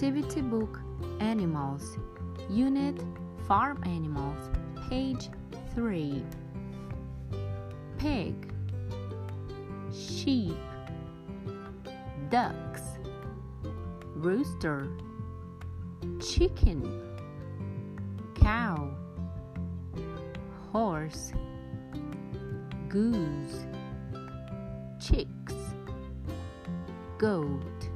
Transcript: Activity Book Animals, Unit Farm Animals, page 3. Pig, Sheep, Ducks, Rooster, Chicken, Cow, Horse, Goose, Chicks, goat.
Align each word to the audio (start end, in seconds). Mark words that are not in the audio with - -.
Activity 0.00 0.40
Book 0.40 0.80
Animals, 1.20 1.98
Unit 2.48 3.04
Farm 3.46 3.82
Animals, 3.84 4.48
page 4.88 5.28
3. 5.74 6.24
Pig, 7.98 8.50
Sheep, 9.92 10.56
Ducks, 12.30 12.80
Rooster, 14.14 14.88
Chicken, 16.18 17.02
Cow, 18.36 18.96
Horse, 20.72 21.30
Goose, 22.88 23.66
Chicks, 24.98 25.54
goat. 27.18 27.89